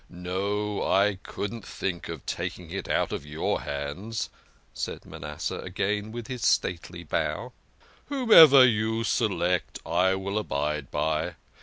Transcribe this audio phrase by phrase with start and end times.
[0.09, 4.31] "No I couldn't think of taking it out of your hands,"
[4.73, 7.53] said Manasseh again with his stately bow.
[8.07, 11.35] "Whomever you select I will abide by.